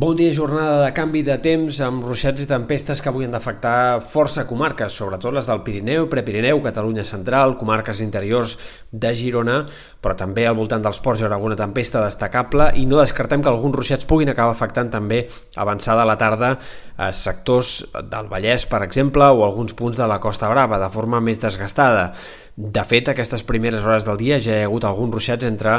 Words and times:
Bon 0.00 0.16
dia, 0.16 0.32
jornada 0.32 0.78
de 0.80 0.94
canvi 0.96 1.20
de 1.20 1.34
temps 1.44 1.76
amb 1.84 2.06
ruixats 2.08 2.40
i 2.40 2.46
tempestes 2.48 3.02
que 3.04 3.10
avui 3.10 3.26
han 3.26 3.34
d'afectar 3.34 4.00
força 4.00 4.46
comarques, 4.48 4.94
sobretot 4.96 5.34
les 5.36 5.50
del 5.50 5.60
Pirineu, 5.60 6.06
Prepirineu, 6.08 6.62
Catalunya 6.64 7.04
Central, 7.04 7.52
comarques 7.60 8.00
interiors 8.00 8.56
de 8.88 9.12
Girona, 9.12 9.58
però 10.00 10.16
també 10.16 10.48
al 10.48 10.56
voltant 10.56 10.80
dels 10.80 11.02
ports 11.04 11.20
hi 11.20 11.28
haurà 11.28 11.36
alguna 11.36 11.60
tempesta 11.60 12.00
destacable 12.00 12.70
i 12.80 12.86
no 12.88 12.96
descartem 12.96 13.44
que 13.44 13.52
alguns 13.52 13.76
ruixats 13.76 14.08
puguin 14.08 14.32
acabar 14.32 14.56
afectant 14.56 14.88
també 14.88 15.26
avançada 15.60 16.08
la 16.08 16.16
tarda 16.16 16.54
a 16.96 17.12
sectors 17.12 17.82
del 18.00 18.32
Vallès, 18.32 18.64
per 18.72 18.80
exemple, 18.88 19.28
o 19.28 19.44
alguns 19.44 19.76
punts 19.76 20.00
de 20.00 20.08
la 20.08 20.16
Costa 20.16 20.48
Brava, 20.48 20.80
de 20.80 20.88
forma 20.96 21.20
més 21.20 21.44
desgastada. 21.44 22.14
De 22.60 22.82
fet, 22.84 23.08
aquestes 23.08 23.40
primeres 23.48 23.86
hores 23.86 24.04
del 24.04 24.18
dia 24.20 24.36
ja 24.36 24.52
hi 24.52 24.60
ha 24.60 24.66
hagut 24.68 24.84
alguns 24.84 25.14
ruixats 25.14 25.46
entre 25.48 25.78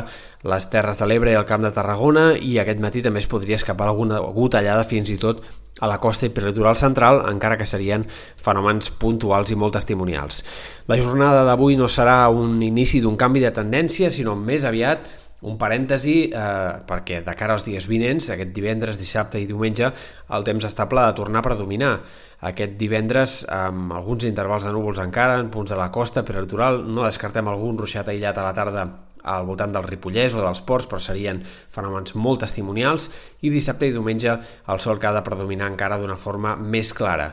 les 0.50 0.66
Terres 0.73 0.97
de 0.97 1.05
l'Ebre 1.05 1.29
i 1.29 1.38
el 1.38 1.46
Camp 1.46 1.61
de 1.61 1.70
Tarragona 1.75 2.32
i 2.41 2.55
aquest 2.57 2.82
matí 2.82 3.04
també 3.05 3.21
es 3.21 3.27
podria 3.29 3.59
escapar 3.59 3.86
alguna 3.91 4.18
gotellada 4.34 4.82
fins 4.89 5.11
i 5.14 5.20
tot 5.21 5.43
a 5.78 5.89
la 5.91 6.00
costa 6.02 6.25
i 6.25 6.33
peritoral 6.33 6.79
central, 6.82 7.21
encara 7.29 7.59
que 7.59 7.70
serien 7.70 8.07
fenòmens 8.09 8.89
puntuals 8.97 9.54
i 9.54 9.59
molt 9.61 9.78
testimonials. 9.78 10.42
La 10.89 10.97
jornada 10.97 11.46
d'avui 11.46 11.78
no 11.78 11.86
serà 11.86 12.25
un 12.33 12.57
inici 12.65 13.01
d'un 13.01 13.18
canvi 13.18 13.45
de 13.45 13.54
tendència, 13.54 14.09
sinó 14.09 14.34
més 14.36 14.65
aviat 14.65 15.06
un 15.41 15.57
parèntesi 15.57 16.15
eh, 16.29 16.81
perquè 16.87 17.21
de 17.25 17.33
cara 17.37 17.55
als 17.57 17.65
dies 17.65 17.87
vinents, 17.89 18.29
aquest 18.33 18.51
divendres, 18.54 19.00
dissabte 19.01 19.41
i 19.41 19.47
diumenge, 19.50 19.89
el 20.37 20.45
temps 20.45 20.67
estable 20.67 21.01
ha 21.01 21.11
de 21.11 21.17
tornar 21.17 21.41
a 21.41 21.47
predominar. 21.50 21.93
Aquest 22.51 22.75
divendres, 22.77 23.41
amb 23.50 23.93
alguns 23.97 24.27
intervals 24.29 24.67
de 24.67 24.73
núvols 24.73 25.01
encara, 25.01 25.39
en 25.41 25.50
punts 25.54 25.73
de 25.73 25.79
la 25.79 25.89
costa 25.93 26.25
peritoral, 26.25 26.83
no 26.86 27.07
descartem 27.07 27.50
algun 27.50 27.79
ruixat 27.81 28.09
aïllat 28.14 28.37
a 28.37 28.45
la 28.45 28.54
tarda 28.57 28.86
al 29.21 29.45
voltant 29.45 29.73
del 29.73 29.86
Ripollès 29.86 30.33
o 30.33 30.41
dels 30.41 30.64
ports, 30.65 30.87
però 30.89 31.01
serien 31.01 31.42
fenòmens 31.42 32.16
molt 32.17 32.42
testimonials, 32.45 33.09
i 33.45 33.53
dissabte 33.53 33.89
i 33.89 33.94
diumenge 33.94 34.38
el 34.38 34.81
sol 34.81 35.02
que 35.02 35.09
ha 35.09 35.17
de 35.17 35.25
predominar 35.25 35.69
encara 35.69 36.00
d'una 36.02 36.17
forma 36.17 36.55
més 36.58 36.94
clara. 36.97 37.31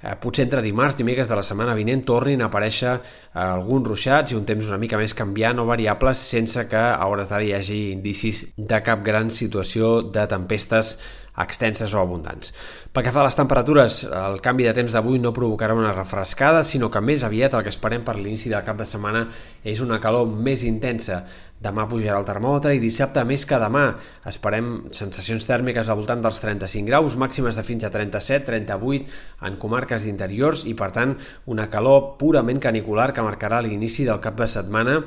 Eh, 0.00 0.14
potser 0.16 0.46
entre 0.46 0.62
dimarts, 0.64 0.96
dimecres 0.96 1.28
de 1.28 1.36
la 1.36 1.42
setmana 1.44 1.74
vinent 1.76 2.00
tornin 2.08 2.40
a 2.40 2.46
aparèixer 2.48 2.94
eh, 2.94 3.00
alguns 3.36 3.84
ruixats 3.90 4.32
i 4.32 4.38
un 4.38 4.46
temps 4.48 4.70
una 4.72 4.78
mica 4.80 4.96
més 4.96 5.12
canviant 5.12 5.60
o 5.60 5.66
variables 5.68 6.22
sense 6.32 6.64
que 6.70 6.80
a 6.80 7.04
hores 7.04 7.28
d'ara 7.28 7.44
hi 7.44 7.52
hagi 7.52 7.80
indicis 7.92 8.46
de 8.56 8.78
cap 8.86 9.04
gran 9.04 9.28
situació 9.28 9.98
de 10.00 10.24
tempestes 10.30 10.94
extenses 11.40 11.92
o 11.94 12.00
abundants. 12.00 12.54
Pel 12.92 13.04
que 13.04 13.12
fa 13.12 13.20
a 13.22 13.26
les 13.28 13.36
temperatures, 13.36 14.00
el 14.08 14.40
canvi 14.44 14.66
de 14.66 14.74
temps 14.76 14.96
d'avui 14.96 15.20
no 15.20 15.34
provocarà 15.36 15.76
una 15.76 15.92
refrescada, 15.92 16.64
sinó 16.64 16.90
que 16.90 17.04
més 17.04 17.24
aviat 17.24 17.54
el 17.54 17.64
que 17.64 17.72
esperem 17.72 18.04
per 18.04 18.16
l'inici 18.16 18.52
del 18.52 18.64
cap 18.66 18.80
de 18.80 18.88
setmana 18.88 19.26
és 19.64 19.84
una 19.84 20.00
calor 20.00 20.26
més 20.28 20.64
intensa. 20.64 21.22
Demà 21.60 21.84
pujarà 21.84 22.16
el 22.16 22.24
termòmetre 22.24 22.72
i 22.72 22.80
dissabte 22.80 23.20
més 23.28 23.42
que 23.44 23.58
demà. 23.60 23.82
Esperem 24.30 24.70
sensacions 24.96 25.44
tèrmiques 25.44 25.90
al 25.90 25.98
voltant 25.98 26.22
dels 26.24 26.40
35 26.40 26.88
graus, 26.88 27.18
màximes 27.20 27.58
de 27.60 27.64
fins 27.66 27.84
a 27.84 27.90
37-38 27.92 29.18
en 29.48 29.58
comarques 29.60 30.06
d'interiors 30.08 30.64
i, 30.70 30.72
per 30.78 30.88
tant, 30.96 31.12
una 31.52 31.68
calor 31.68 32.14
purament 32.22 32.62
canicular 32.64 33.10
que 33.12 33.26
marcarà 33.26 33.60
l'inici 33.60 34.08
del 34.08 34.22
cap 34.24 34.40
de 34.40 34.48
setmana 34.48 35.02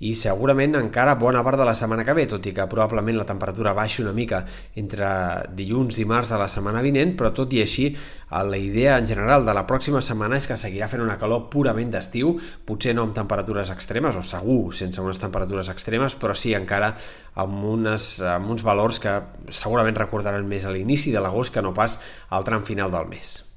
i 0.00 0.14
segurament 0.16 0.78
encara 0.78 1.14
bona 1.20 1.42
part 1.44 1.60
de 1.60 1.66
la 1.68 1.74
setmana 1.76 2.06
que 2.06 2.14
ve, 2.16 2.24
tot 2.28 2.46
i 2.48 2.54
que 2.56 2.64
probablement 2.70 3.18
la 3.18 3.26
temperatura 3.28 3.74
baixi 3.76 4.00
una 4.00 4.14
mica 4.16 4.40
entre 4.80 5.10
dilluns 5.56 5.98
i 6.00 6.06
març 6.08 6.32
de 6.32 6.38
la 6.40 6.48
setmana 6.48 6.80
vinent, 6.84 7.12
però 7.18 7.32
tot 7.36 7.52
i 7.52 7.60
així 7.60 7.90
la 8.30 8.56
idea 8.56 8.96
en 8.96 9.08
general 9.08 9.44
de 9.44 9.54
la 9.56 9.66
pròxima 9.68 10.00
setmana 10.00 10.40
és 10.40 10.48
que 10.48 10.56
seguirà 10.56 10.88
fent 10.88 11.04
una 11.04 11.18
calor 11.20 11.50
purament 11.52 11.92
d'estiu, 11.92 12.32
potser 12.64 12.94
no 12.96 13.04
amb 13.04 13.16
temperatures 13.16 13.74
extremes, 13.74 14.16
o 14.16 14.24
segur 14.24 14.72
sense 14.76 15.04
unes 15.04 15.20
temperatures 15.20 15.68
extremes, 15.68 16.16
però 16.16 16.32
sí 16.32 16.54
encara 16.56 16.94
amb, 17.36 17.60
unes, 17.74 18.16
amb 18.24 18.56
uns 18.56 18.64
valors 18.64 19.02
que 19.04 19.18
segurament 19.52 20.00
recordaran 20.00 20.48
més 20.48 20.64
a 20.64 20.72
l'inici 20.72 21.12
de 21.12 21.20
l'agost 21.20 21.52
que 21.52 21.64
no 21.64 21.76
pas 21.76 22.00
al 22.30 22.48
tram 22.48 22.64
final 22.64 22.90
del 22.94 23.08
mes. 23.12 23.49